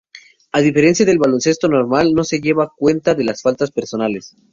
A 0.51 0.61
diferencia 0.61 1.05
del 1.05 1.19
baloncesto 1.19 1.67
normal, 1.67 2.15
no 2.15 2.23
se 2.23 2.39
lleva 2.41 2.73
cuenta 2.75 3.13
de 3.13 3.23
las 3.23 3.43
faltas 3.43 3.69
personales. 3.69 4.35